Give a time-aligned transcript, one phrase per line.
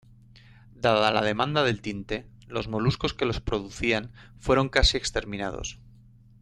[0.73, 5.77] Dada la demanda del tinte, los moluscos que los producían fueron casi exterminados.